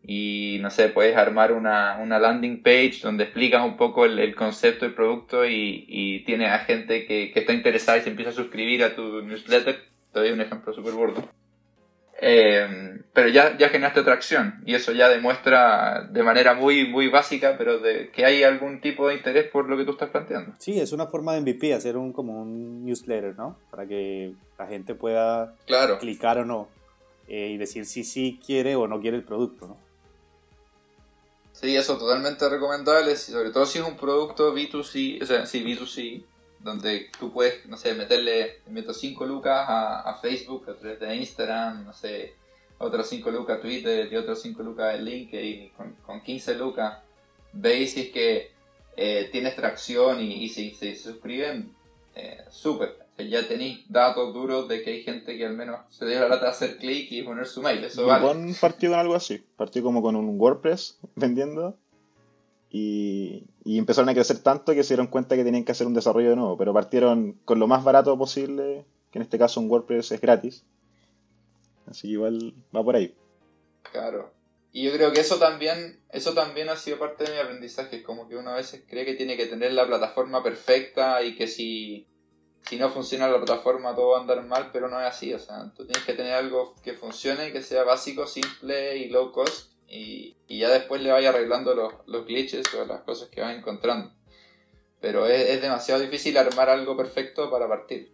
[0.03, 4.35] y, no sé, puedes armar una, una landing page donde explicas un poco el, el
[4.35, 8.31] concepto del producto y, y tienes a gente que, que, está interesada y se empieza
[8.31, 9.79] a suscribir a tu newsletter,
[10.13, 11.29] te doy un ejemplo súper gordo
[12.25, 17.57] eh, pero ya, ya generaste atracción y eso ya demuestra de manera muy, muy básica,
[17.59, 20.55] pero de que hay algún tipo de interés por lo que tú estás planteando.
[20.59, 23.59] Sí, es una forma de MVP, hacer un como un newsletter, ¿no?
[23.73, 25.99] Para que la gente pueda claro.
[25.99, 26.69] clicar o no
[27.27, 29.77] eh, y decir si sí quiere o no quiere el producto, ¿no?
[31.53, 36.25] Sí, eso totalmente recomendable, sobre todo si es un producto B2C, o sea, sí, B2C,
[36.63, 41.85] donde tú puedes, no sé, meterle, meto 5 lucas a, Facebook a través de Instagram,
[41.85, 42.35] no sé,
[42.79, 46.99] otras 5 lucas a Twitter y otras 5 lucas en LinkedIn, con, con 15 lucas
[47.53, 48.51] veis si es que
[48.97, 51.75] eh, tienes tracción y, si se suscriben,
[52.15, 52.99] eh, súper.
[53.19, 56.47] ya tenéis datos duros de que hay gente que al menos se dio la lata
[56.47, 57.85] de hacer clic y poner su mail.
[57.85, 58.55] Eso vale.
[58.61, 59.43] partió con algo así.
[59.57, 61.77] Partió como con un WordPress vendiendo
[62.75, 66.31] y, empezaron a crecer tanto que se dieron cuenta que tenían que hacer un desarrollo
[66.31, 70.13] de nuevo, pero partieron con lo más barato posible, que en este caso un WordPress
[70.13, 70.65] es gratis.
[71.87, 73.15] Así que igual va por ahí.
[73.83, 74.33] Claro.
[74.73, 78.27] Y yo creo que eso también, eso también ha sido parte de mi aprendizaje, como
[78.27, 82.07] que uno a veces cree que tiene que tener la plataforma perfecta y que si,
[82.63, 85.39] si no funciona la plataforma todo va a andar mal, pero no es así, o
[85.39, 89.72] sea, tú tienes que tener algo que funcione, que sea básico, simple y low cost
[89.93, 94.13] y, ya después le vaya arreglando los, los, glitches o las cosas que vas encontrando.
[95.01, 98.13] Pero es, demasiado difícil armar algo perfecto para partir.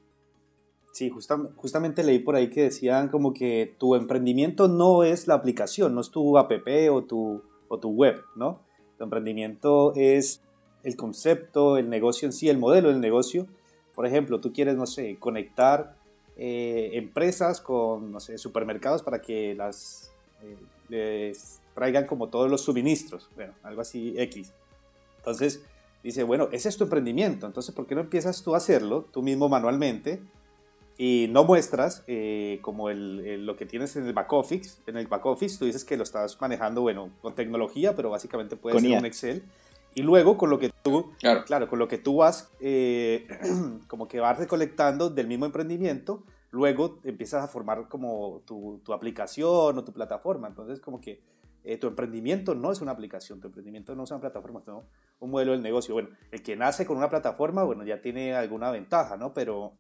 [0.92, 5.94] Sí, justamente leí por ahí que decían como que tu emprendimiento no es la aplicación,
[5.94, 6.50] no es tu app
[6.90, 8.64] o tu, o tu web, ¿no?
[8.96, 10.42] Tu emprendimiento es
[10.82, 13.46] el concepto, el negocio en sí, el modelo del negocio.
[13.94, 15.96] Por ejemplo, tú quieres, no sé, conectar
[16.36, 20.12] eh, empresas con, no sé, supermercados para que las
[20.42, 20.56] eh,
[20.88, 24.52] les traigan como todos los suministros, bueno, algo así X.
[25.18, 25.62] Entonces,
[26.02, 29.22] dice, bueno, ese es tu emprendimiento, entonces, ¿por qué no empiezas tú a hacerlo, tú
[29.22, 30.20] mismo manualmente,
[30.96, 34.80] y no muestras eh, como el, lo que tienes en el back office?
[34.88, 38.56] En el back office tú dices que lo estás manejando, bueno, con tecnología, pero básicamente
[38.56, 39.44] puede ser un Excel.
[39.94, 41.12] Y luego con lo que tú,
[41.46, 43.28] claro, con lo que tú vas, eh,
[43.86, 49.78] como que vas recolectando del mismo emprendimiento, luego empiezas a formar como tu, tu aplicación
[49.78, 50.48] o tu plataforma.
[50.48, 51.20] Entonces, como que
[51.68, 55.30] eh, tu emprendimiento no es una aplicación, tu emprendimiento no es una plataforma, sino un
[55.30, 55.92] modelo del negocio.
[55.92, 59.34] Bueno, el que nace con una plataforma, bueno, ya tiene alguna ventaja, ¿no?
[59.34, 59.76] Pero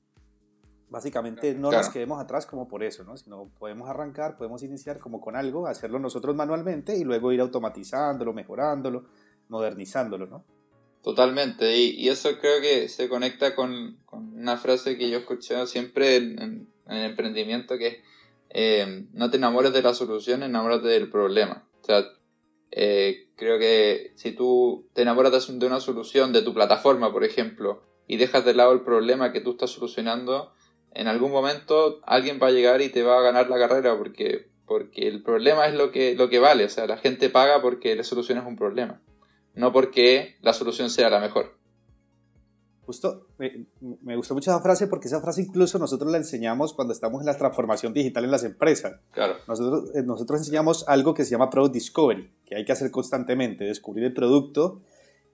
[0.90, 3.16] básicamente no nos quedemos atrás como por eso, ¿no?
[3.16, 8.34] Sino podemos arrancar, podemos iniciar como con algo, hacerlo nosotros manualmente y luego ir automatizándolo,
[8.34, 9.06] mejorándolo,
[9.48, 10.44] modernizándolo, ¿no?
[11.02, 16.16] Totalmente, y, eso creo que se conecta con, una frase que yo he escuchado siempre
[16.16, 17.96] en, en, emprendimiento que es
[18.50, 21.67] eh, no te enamores de la solución, enamórate del problema.
[21.82, 22.04] O sea,
[22.70, 27.82] eh, creo que si tú te enamoras de una solución de tu plataforma, por ejemplo,
[28.06, 30.52] y dejas de lado el problema que tú estás solucionando,
[30.92, 34.48] en algún momento alguien va a llegar y te va a ganar la carrera porque,
[34.66, 36.64] porque el problema es lo que, lo que vale.
[36.64, 39.00] O sea, la gente paga porque le solucionas un problema,
[39.54, 41.57] no porque la solución sea la mejor.
[42.88, 47.20] Justo, me, gustó mucho esa frase porque esa frase incluso nosotros la enseñamos cuando estamos
[47.20, 48.98] en la transformación digital en las empresas.
[49.10, 49.34] Claro.
[49.46, 53.64] Nosotros, eh, nosotros enseñamos algo que se llama Product Discovery, que hay que hacer constantemente,
[53.64, 54.80] descubrir el producto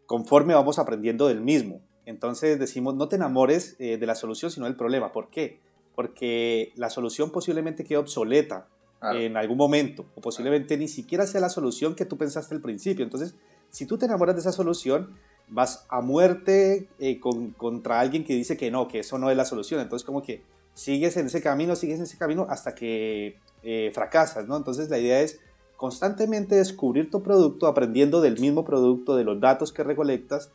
[0.07, 1.81] conforme vamos aprendiendo del mismo.
[2.07, 5.13] Entonces decimos, no te enamores eh, de la solución, sino del problema.
[5.13, 5.61] ¿Por qué?
[5.95, 8.69] porque la solución posiblemente quede obsoleta
[9.13, 13.05] en algún momento, o posiblemente ni siquiera sea la solución que tú pensaste al principio.
[13.05, 13.35] Entonces,
[13.69, 18.57] si tú te enamoras de esa solución, vas a muerte eh, contra alguien que dice
[18.57, 19.81] que no, que eso no es la solución.
[19.81, 20.43] Entonces, como que
[20.75, 24.57] sigues en ese camino, sigues en ese camino hasta que eh, fracasas, ¿no?
[24.57, 25.41] Entonces, la idea es
[25.77, 30.51] constantemente descubrir tu producto, aprendiendo del mismo producto, de los datos que recolectas,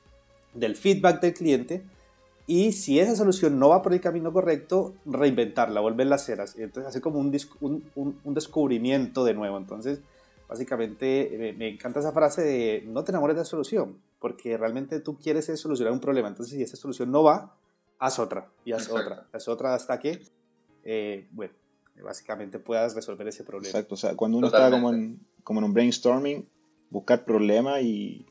[0.54, 1.84] del feedback del cliente
[2.50, 6.40] y si esa solución no va por el camino correcto, reinventarla, volverla a hacer.
[6.58, 7.32] Entonces, hacer como un,
[8.34, 9.56] descubrimiento de nuevo.
[9.56, 10.00] Entonces,
[10.48, 15.18] básicamente, me, encanta esa frase de no te enamores de la solución, porque realmente tú
[15.18, 16.28] quieres solucionar un problema.
[16.28, 17.56] Entonces, si esa solución no va,
[17.98, 20.22] haz otra y haz otra, haz otra hasta que,
[20.84, 21.54] eh, bueno,
[22.04, 23.70] básicamente puedas resolver ese problema.
[23.70, 26.48] Exacto, o sea, cuando uno está como en, como en un brainstorming,
[26.90, 28.26] buscar problemas y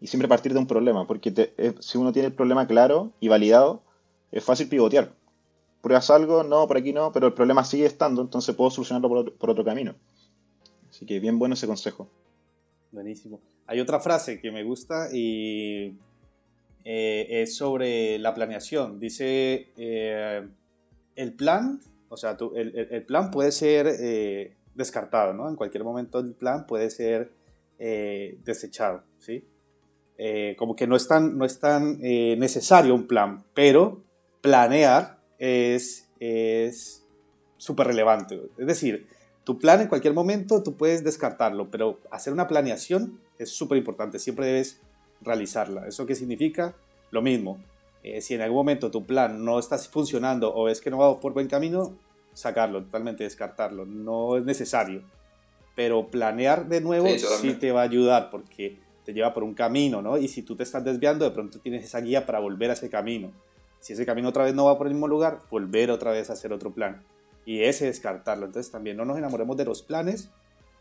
[0.00, 3.28] y siempre partir de un problema, porque eh, si uno tiene el problema claro y
[3.28, 3.82] validado,
[4.30, 5.14] es fácil pivotear.
[5.80, 9.50] Pruebas algo, no, por aquí no, pero el problema sigue estando, entonces puedo solucionarlo por
[9.50, 9.94] otro, camino.
[10.90, 12.08] Así que bien bueno ese consejo.
[12.92, 13.40] Buenísimo.
[13.66, 15.96] Hay otra frase que me gusta y
[16.84, 19.00] eh, es sobre la planeación.
[19.00, 20.46] Dice, eh,
[21.16, 25.48] el plan, o sea, el, plan puede ser descartado, ¿no?
[25.48, 27.30] En cualquier momento el plan puede ser
[27.78, 29.44] desechado, ¿sí?
[30.18, 34.02] Eh, como que no es tan, no es tan eh, necesario un plan, pero
[34.40, 36.08] planear es
[37.58, 38.40] súper relevante.
[38.56, 39.06] Es decir,
[39.46, 44.18] tu plan en cualquier momento tú puedes descartarlo, pero hacer una planeación es súper importante,
[44.18, 44.80] siempre debes
[45.20, 45.86] realizarla.
[45.86, 46.74] ¿Eso qué significa?
[47.12, 47.56] Lo mismo.
[48.02, 51.20] Eh, si en algún momento tu plan no está funcionando o ves que no va
[51.20, 51.94] por buen camino,
[52.34, 53.86] sacarlo, totalmente descartarlo.
[53.86, 55.02] No es necesario.
[55.76, 57.06] Pero planear de nuevo
[57.40, 60.18] sí te va a ayudar porque te lleva por un camino, ¿no?
[60.18, 62.90] Y si tú te estás desviando, de pronto tienes esa guía para volver a ese
[62.90, 63.30] camino.
[63.78, 66.32] Si ese camino otra vez no va por el mismo lugar, volver otra vez a
[66.32, 67.04] hacer otro plan.
[67.46, 68.44] Y ese descartarlo.
[68.44, 70.30] Entonces también no nos enamoremos de los planes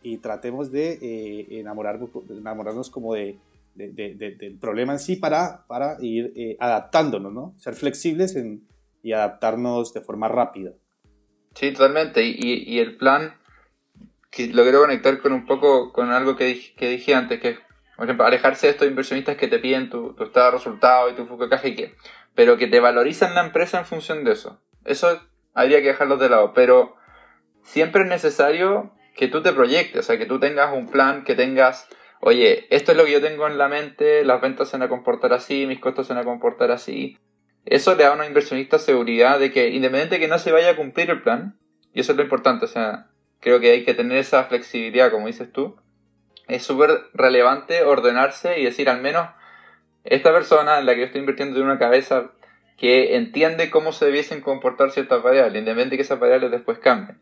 [0.02, 2.00] y tratemos de eh, enamorar,
[2.30, 3.40] enamorarnos como de,
[3.76, 7.54] del problema en sí para, para ir eh, adaptándonos, ¿no?
[7.58, 8.38] Ser flexibles
[9.02, 10.74] y adaptarnos de forma rápida.
[11.54, 12.24] Sí, totalmente.
[12.24, 13.36] Y, y, el plan,
[14.30, 17.58] que lo quiero conectar con un poco con algo que, que dije antes, que
[17.96, 21.16] por ejemplo, alejarse de estos inversionistas que te piden tu, tu estado de resultado y
[21.16, 21.96] tu flujo de caja y qué.
[22.34, 24.60] Pero que te valorizan la empresa en función de eso.
[24.84, 25.22] Eso
[25.56, 26.54] habría que dejarlo de lado.
[26.54, 26.96] Pero
[27.64, 31.36] siempre es necesario que tú te proyectes, o sea, que tú tengas un plan, que
[31.36, 31.88] tengas,
[32.20, 34.90] oye, esto es lo que yo tengo en la mente, las ventas se van a
[34.90, 37.18] comportar así, mis costos se van a comportar así.
[37.66, 40.72] Eso le da a un inversionista seguridad de que, independientemente de que no se vaya
[40.72, 41.58] a cumplir el plan,
[41.94, 43.08] y eso es lo importante, o sea,
[43.40, 45.78] creo que hay que tener esa flexibilidad, como dices tú,
[46.48, 49.30] es súper relevante ordenarse y decir al menos
[50.04, 52.32] esta persona en la que yo estoy invirtiendo tiene una cabeza
[52.78, 57.20] que entiende cómo se debiesen comportar ciertas variables, independientemente de que esas variables después cambien.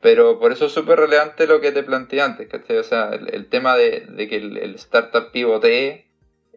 [0.00, 2.76] Pero por eso es súper relevante lo que te planteé antes, ¿cachai?
[2.76, 6.06] O sea, el, tema de, que el, startup pivotee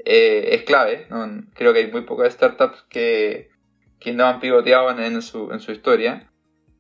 [0.06, 1.08] eh, es clave.
[1.56, 3.50] Creo que hay muy pocas startups que,
[4.00, 6.29] que no han pivoteado en, su, en su historia.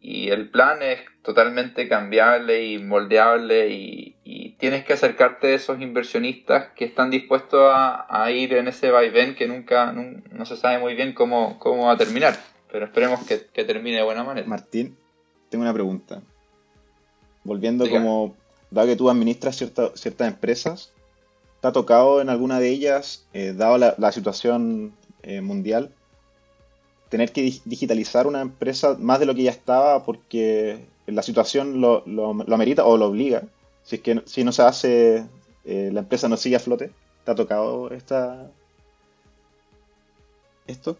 [0.01, 4.15] Y el plan es totalmente cambiable y moldeable y,
[4.59, 9.47] tienes que acercarte a esos inversionistas que están dispuestos a, ir en ese vaivén que
[9.47, 12.37] nunca no, se sabe muy bien cómo, cómo va a terminar.
[12.69, 14.45] Pero esperemos que, termine de buena manera.
[14.45, 14.97] Martín,
[15.49, 16.21] tengo una pregunta.
[17.45, 18.35] Volviendo como,
[18.69, 20.91] dado que tú administras ciertas empresas,
[21.61, 25.93] ¿te ha tocado en alguna de ellas, eh, dado la, situación eh, mundial,
[27.09, 32.03] tener que digitalizar una empresa más de lo que ya estaba porque la situación lo,
[32.05, 33.43] lo, amerita o lo obliga.
[33.83, 35.25] Si es que si no se hace,
[35.65, 36.91] eh, la empresa no sigue a flote.
[37.25, 38.49] ¿Te ha tocado esta
[40.67, 40.97] esto?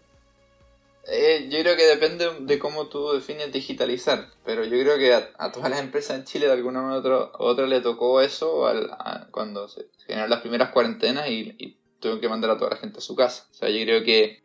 [1.06, 5.52] Eh, yo creo que depende de cómo tú defines digitalizar, pero yo creo que a,
[5.52, 9.66] todas las empresas en Chile de alguna manera u otra, le tocó eso al, cuando
[9.68, 13.14] se generaron las primeras cuarentenas y, tuvo que mandar a toda la gente a su
[13.14, 13.46] casa.
[13.50, 14.40] O sea, yo creo que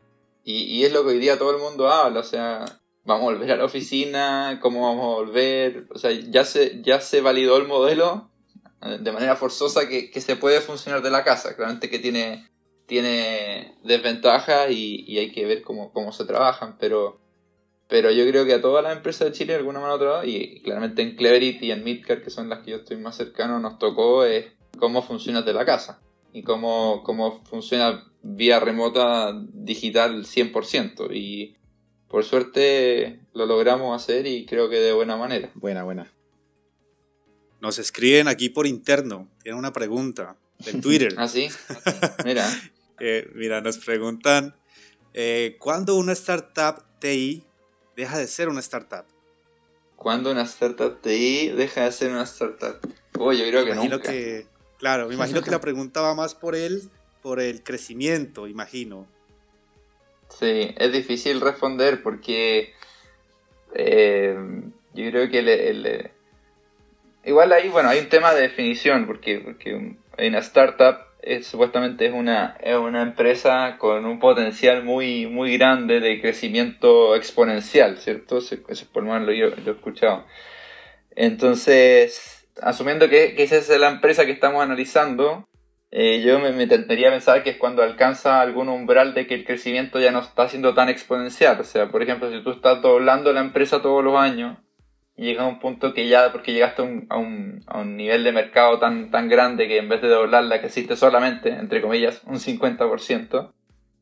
[0.48, 2.64] y, es lo que hoy día todo el mundo habla, o sea,
[3.04, 7.00] vamos a volver a la oficina, cómo vamos a volver, o sea, ya se, ya
[7.00, 8.30] se validó el modelo
[8.82, 12.48] eh, de manera forzosa que, que se puede funcionar de la casa, claramente que tiene,
[12.86, 17.20] tiene desventajas y, hay que ver cómo, cómo se trabajan, pero,
[17.88, 20.26] pero yo creo que a todas las empresas de Chile de alguna manera u otra,
[20.26, 23.58] y claramente en Cleverity y en Midcar, que son las que yo estoy más cercano,
[23.58, 24.46] nos tocó es
[24.78, 26.00] cómo funciona de la casa
[26.32, 31.14] y cómo, cómo funciona vía remota digital 100%.
[31.14, 31.56] Y
[32.08, 35.50] por suerte lo logramos hacer y creo que de buena manera.
[35.54, 36.12] Buena, buena.
[37.60, 40.36] Nos escriben aquí por interno, tienen una pregunta
[40.66, 41.14] en Twitter.
[41.18, 41.48] ¿Ah, sí?
[42.24, 42.48] Mira.
[42.98, 44.56] Eh, mira, nos preguntan,
[45.12, 47.44] eh, ¿cuándo una startup TI
[47.94, 49.04] deja de ser una startup?
[49.96, 52.78] ¿Cuándo una startup TI deja de ser una startup?
[53.18, 54.10] Oye, yo creo que imagino nunca.
[54.10, 54.46] Que,
[54.78, 56.90] claro, me imagino que la pregunta va más por él,
[57.26, 59.08] por el crecimiento, imagino.
[60.28, 62.72] Sí, es difícil responder porque
[63.74, 64.38] eh,
[64.94, 66.10] yo creo que el, el-
[67.24, 72.12] igual ahí, bueno, hay un tema de definición porque, porque una startup es, supuestamente es
[72.12, 78.38] una, es una empresa con un potencial muy, muy grande de crecimiento exponencial, ¿cierto?
[78.38, 80.24] Eso, eso por lo menos lo, yo- he escuchado.
[81.16, 85.44] Entonces, asumiendo que esa es la empresa que estamos analizando,
[85.90, 89.44] eh, yo me, me a pensar que es cuando alcanza algún umbral de que el
[89.44, 91.60] crecimiento ya no está siendo tan exponencial.
[91.60, 94.58] O sea, por ejemplo, si tú estás doblando la empresa todos los años
[95.16, 97.96] y llega a un punto que ya, porque llegaste a un, a un, a un
[97.96, 101.80] nivel de mercado tan, tan grande que en vez de doblarla, que existe solamente, entre
[101.80, 103.52] comillas, un 50%,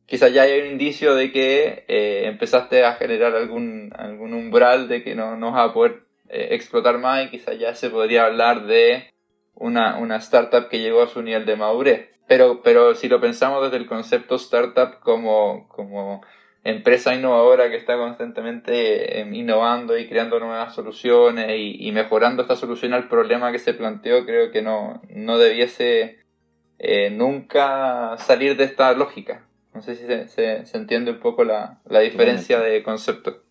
[0.05, 5.03] quizás ya hay un indicio de que eh, empezaste a generar algún, algún umbral de
[5.03, 8.65] que no, no vas a poder eh, explotar más y quizás ya se podría hablar
[8.65, 9.13] de
[9.55, 12.09] una, una startup que llegó a su nivel de madurez.
[12.27, 16.21] Pero, pero si lo pensamos desde el concepto startup como, como
[16.63, 22.55] empresa innovadora que está constantemente eh, innovando y creando nuevas soluciones y, y mejorando esta
[22.55, 26.19] solución al problema que se planteó, creo que no, no debiese
[26.79, 29.47] eh, nunca salir de esta lógica.
[29.73, 33.43] No sé si se, se, se entiende un poco la, la diferencia de concepto.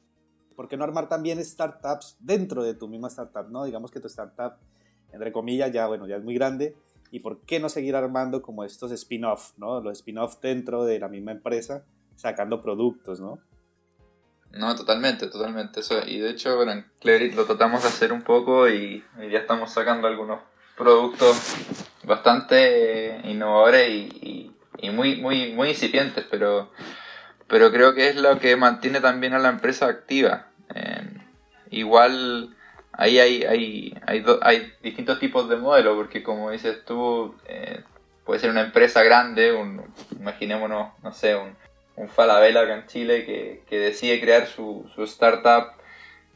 [0.57, 3.49] ¿Por qué no armar también startups dentro de tu misma startup?
[3.49, 3.65] ¿no?
[3.65, 4.55] Digamos que tu startup,
[5.15, 6.77] entre comillas, ya, bueno, ya es muy grande.
[7.11, 9.81] ¿Y por qué no seguir armando como estos spin-off, ¿no?
[9.81, 11.85] los spin-off dentro de la misma empresa,
[12.17, 13.39] sacando productos, ¿no?
[14.51, 15.81] No, totalmente, totalmente.
[15.81, 19.31] Eso, y de hecho, bueno, en Cleverit lo tratamos de hacer un poco y, y
[19.31, 20.41] ya estamos sacando algunos
[20.77, 21.57] productos
[22.05, 26.71] bastante eh, innovadores y, y, y muy, muy, muy incipientes, pero,
[27.49, 30.49] pero creo que es lo que mantiene también a la empresa activa.
[30.75, 31.19] Eh,
[31.71, 32.54] igual
[32.97, 37.81] ahí hay, hay, hay, hay distintos tipos de modelos, porque como dices tú, eh,
[38.25, 39.83] puede ser una empresa grande, un,
[40.19, 41.57] imaginémonos, no sé, un,
[41.97, 45.73] un Falabella acá en Chile que, que decide crear su, su startup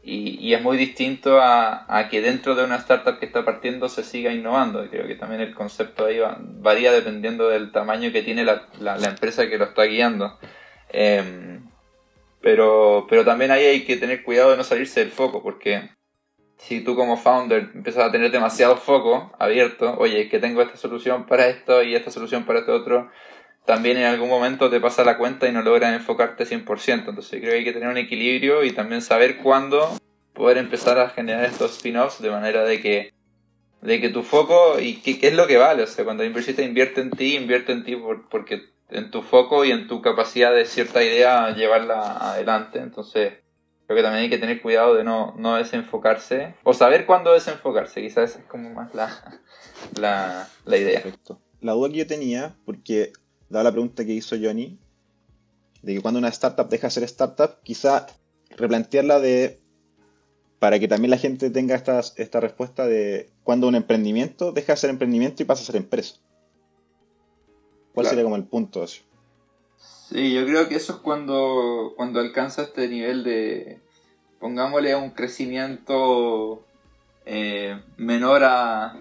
[0.03, 3.88] y, y es muy distinto a, a que dentro de una startup que está partiendo
[3.88, 4.88] se siga innovando.
[4.88, 8.97] Creo que también el concepto ahí va- varía dependiendo del tamaño que tiene la, la,
[8.97, 10.38] la empresa que lo está guiando.
[10.90, 11.62] Em,
[12.40, 15.90] pero, pero también ahí hay que tener cuidado de no salirse del foco, porque
[16.59, 21.27] si tú como founder empiezas a tener demasiado foco abierto, oye, que tengo esta solución
[21.27, 23.11] para esto y esta solución para este otro,
[23.64, 27.11] también en algún momento te pasa la cuenta y no logras enfocarte 100%.
[27.11, 29.97] Entonces creo que hay que tener un equilibrio y también saber cuándo
[30.33, 33.12] poder empezar a generar estos spin-offs de manera de que
[33.81, 35.85] de que tu foco y qué, qué es lo que vale.
[35.85, 39.23] O sea, cuando el inversista invierte en ti, invierte en ti por- porque en tu
[39.23, 42.81] foco y en tu capacidad de cierta idea llevarla adelante.
[42.81, 43.35] Entonces
[43.88, 48.03] creo que también hay que tener cuidado de no, no desenfocarse o saber cuándo desenfocarse.
[48.03, 49.40] Quizás esa es como más la,
[49.98, 51.03] la, la idea.
[51.03, 51.40] Perfecto.
[51.62, 53.14] La duda que yo tenía, porque
[53.48, 54.79] daba la pregunta que hizo Johnny,
[55.81, 58.07] de que cuando una startup deja de ser startup, quizá
[58.59, 59.59] replantearla de
[60.59, 64.77] para que también la gente tenga esta, esta respuesta de cuando un emprendimiento deja de
[64.77, 66.16] ser emprendimiento y pasa a ser empresa.
[67.94, 68.09] ¿Cuál Claro.
[68.11, 69.03] sería como el punto eso?
[69.78, 73.80] Sí, yo creo que eso es cuando, cuando alcanza este nivel de,
[74.40, 76.64] pongámosle, un crecimiento
[77.26, 78.96] eh, menor a,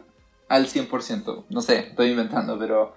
[0.49, 1.45] al 100%.
[1.49, 2.93] No sé, estoy inventando, pero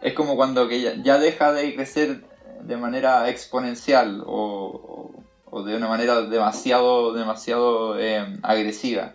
[0.00, 2.24] es como cuando que ya, deja de crecer
[2.62, 5.10] de manera exponencial o,
[5.50, 9.14] o- de una manera demasiado, demasiado eh, agresiva.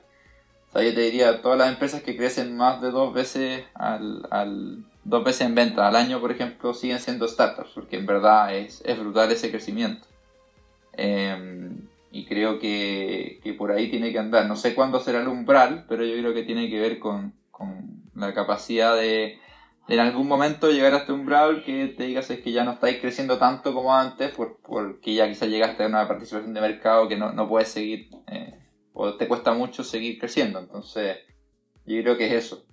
[0.69, 4.25] O sea, yo te diría, todas las empresas que crecen más de dos veces al,
[4.31, 8.55] al- dos veces en venta al año, por ejemplo, siguen siendo startups, porque en verdad
[8.55, 10.07] es, es brutal ese crecimiento.
[10.93, 11.71] Eh,
[12.11, 14.45] y creo que, que por ahí tiene que andar.
[14.47, 18.03] No sé cuándo será el umbral, pero yo creo que tiene que ver con, con
[18.15, 19.39] la capacidad de,
[19.89, 22.99] en algún momento llegar a este umbral que te digas es que ya no estáis
[22.99, 27.17] creciendo tanto como antes, por, porque ya quizás llegaste a una participación de mercado que
[27.17, 28.53] no, no puedes seguir, eh,
[28.93, 30.59] o te cuesta mucho seguir creciendo.
[30.59, 31.17] Entonces,
[31.85, 32.65] yo creo que es eso,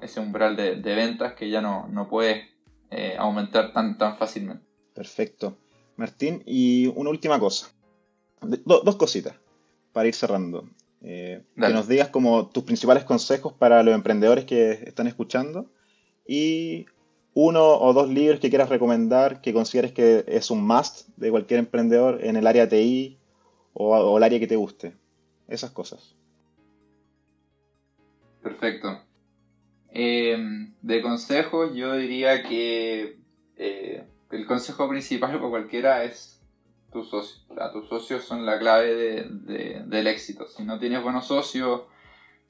[0.00, 2.46] ese umbral de, de ventas que ya no, no puedes
[2.90, 4.64] eh, aumentar tan, tan fácilmente.
[4.94, 5.56] Perfecto.
[5.96, 7.68] Martín, y una última cosa.
[8.40, 9.34] Do- dos cositas
[9.92, 10.68] para ir cerrando.
[11.00, 15.70] Eh, que nos digas como tus principales consejos para los emprendedores que están escuchando
[16.26, 16.86] y
[17.34, 21.60] uno o dos libros que quieras recomendar que consideres que es un must de cualquier
[21.60, 23.16] emprendedor en el área TI
[23.74, 24.96] o, o el área que te guste.
[25.46, 26.16] Esas cosas.
[28.42, 29.00] Perfecto.
[29.92, 30.36] Eh,
[30.82, 33.18] de consejos, yo diría que
[33.56, 36.40] eh, el consejo principal para cualquiera es
[36.92, 37.46] tus socios.
[37.72, 40.46] tus socios son la clave de, del éxito.
[40.48, 41.82] Si no tienes buenos socios,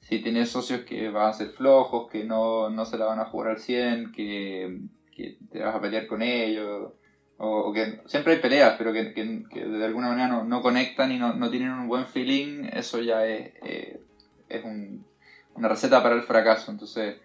[0.01, 3.25] si tienes socios que van a ser flojos, que no, no se la van a
[3.25, 4.79] jugar al 100, que,
[5.51, 6.93] te vas a pelear con ellos,
[7.37, 11.17] o, que siempre hay peleas, pero que, que, de alguna manera no, no conectan y
[11.17, 13.99] no, no, tienen un buen feeling, eso ya es, eh,
[14.47, 15.05] es un,
[15.55, 16.71] una receta para el fracaso.
[16.71, 17.17] Entonces,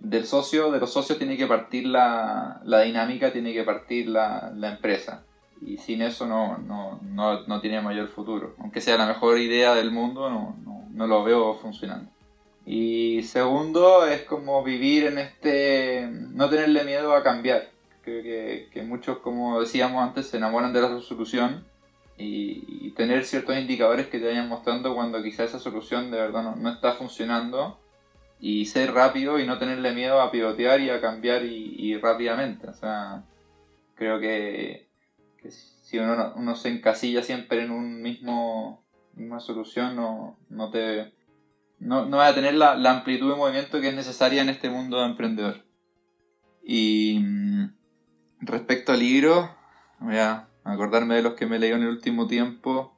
[0.00, 4.52] del socio, de los socios tiene que partir la, la dinámica, tiene que partir la,
[4.54, 5.24] la empresa.
[5.60, 8.54] Y sin eso no, no, no, no, tiene mayor futuro.
[8.60, 10.56] Aunque sea la mejor idea del mundo, no,
[10.92, 12.10] no, lo veo funcionando.
[12.64, 16.08] Y segundo, es como vivir en este...
[16.10, 17.70] no tenerle miedo a cambiar.
[18.02, 21.64] Creo que, que muchos, como decíamos antes, se enamoran de la solución
[22.16, 26.42] y, y, tener ciertos indicadores que te vayan mostrando cuando quizá esa solución de verdad
[26.42, 27.78] no, no está funcionando
[28.40, 32.68] y ser rápido y no tenerle miedo a pivotear y a cambiar y, rápidamente.
[32.68, 33.24] O sea,
[33.94, 34.88] creo que,
[35.48, 38.84] si uno, uno, se encasilla siempre en un mismo
[39.14, 41.12] misma solución, no, no te
[41.80, 44.70] no, no va a tener la, la, amplitud de movimiento que es necesaria en este
[44.70, 45.64] mundo de emprendedor.
[46.62, 47.72] Y mm,
[48.40, 49.56] respecto al libro,
[50.00, 52.96] voy a acordarme de los que me leí en el último tiempo.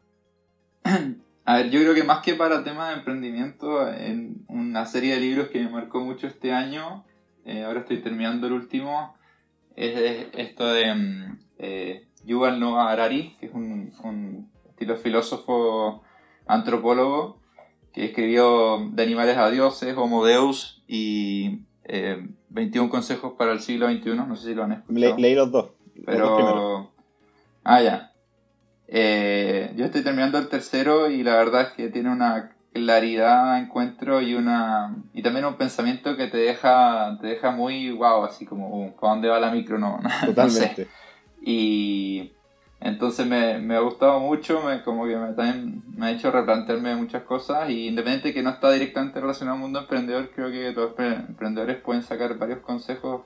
[1.50, 5.20] A ver, yo creo que más que para temas de emprendimiento, en una serie de
[5.20, 7.04] libros que me marcó mucho este año,
[7.44, 9.16] eh, ahora estoy terminando el último,
[9.74, 16.04] es esto de mm, eh, Yuval Noah Harari, que es un, un, estilo filósofo
[16.46, 17.40] antropólogo,
[17.92, 21.62] que escribió De animales a dioses, Homo Deus y
[22.50, 25.16] 21 eh, consejos para el siglo XXI, no sé si lo han escuchado.
[25.18, 25.70] leí los dos.
[26.06, 26.92] Pero...
[27.64, 28.09] ah, ya.
[28.92, 34.20] Eh, yo estoy terminando el tercero y la verdad es que tiene una claridad, encuentro
[34.20, 38.68] y una y también un pensamiento que te deja te deja muy wow, así como
[38.68, 39.78] uh, ¿para dónde va la micro?
[39.78, 40.88] No, Totalmente.
[41.40, 42.32] Y
[42.80, 46.96] entonces me, me, ha gustado mucho, me, como que me, también me ha hecho replantearme
[46.96, 50.72] muchas cosas y independiente de que no está directamente relacionado al mundo emprendedor, creo que
[50.72, 53.22] todos los emprendedores pueden sacar varios consejos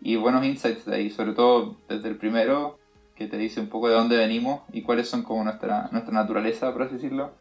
[0.00, 2.78] y buenos insights de ahí, sobre todo desde el primero,
[3.14, 6.72] que te dice un poco de dónde venimos y cuáles son como nuestra, nuestra naturaleza,
[6.72, 7.32] por así decirlo.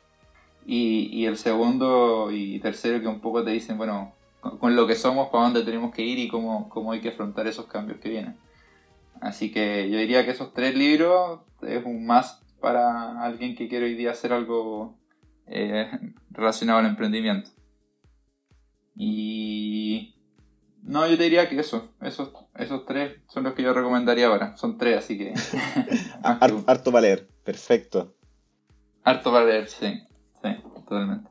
[0.66, 4.96] Y, y el segundo y tercero que un poco te dicen, bueno, con, lo que
[4.96, 8.10] somos, para dónde tenemos que ir y cómo, cómo hay que afrontar esos cambios que
[8.10, 8.38] vienen.
[9.20, 13.86] Así que yo diría que esos tres libros es un más para alguien que quiere
[13.86, 14.96] hoy día hacer algo
[15.48, 15.90] eh,
[16.32, 17.52] relacionado al emprendimiento.
[18.96, 20.16] Y
[20.84, 24.58] no, yo te diría que eso, esos, esos tres son los que yo recomendaría ahora.
[24.58, 25.34] Son tres, así que.
[26.24, 28.16] harto, harto para leer, perfecto.
[29.04, 30.02] Harto para leer, sí,
[30.42, 31.30] sí, totalmente.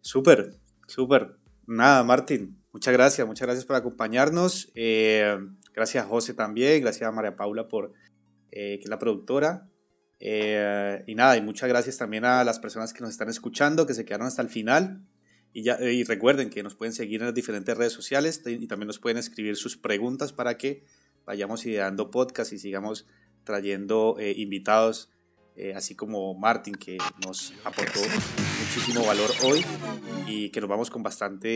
[0.00, 0.54] Súper,
[0.86, 1.36] súper.
[1.66, 4.70] Nada, Martín, muchas gracias, muchas gracias por acompañarnos.
[4.74, 5.38] Eh,
[5.72, 7.92] gracias a José también, gracias a María Paula por
[8.50, 9.68] eh, que es la productora.
[10.18, 13.94] Eh, y nada, y muchas gracias también a las personas que nos están escuchando, que
[13.94, 15.02] se quedaron hasta el final.
[15.52, 18.86] Y, ya, y recuerden que nos pueden seguir en las diferentes redes sociales y también
[18.86, 20.84] nos pueden escribir sus preguntas para que
[21.26, 23.06] vayamos ideando podcast y sigamos
[23.44, 25.10] trayendo eh, invitados,
[25.56, 28.00] eh, así como Martín, que nos aportó
[28.60, 29.64] muchísimo valor hoy
[30.26, 31.48] y que nos vamos con bastante,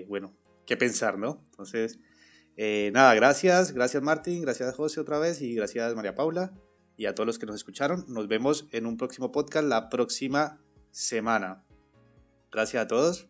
[0.00, 0.36] eh, bueno,
[0.66, 1.42] qué pensar, ¿no?
[1.46, 1.98] Entonces,
[2.92, 6.52] nada, gracias, gracias Martín, gracias José otra vez y gracias María Paula
[7.00, 8.04] y a todos los que nos escucharon.
[8.08, 11.64] Nos vemos en un próximo podcast la próxima semana.
[12.52, 13.28] Gracias a todos.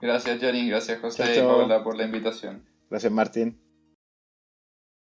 [0.00, 0.68] Gracias, Johnny.
[0.68, 2.64] Gracias, José y Paula, por la invitación.
[2.90, 3.58] Gracias, Martín.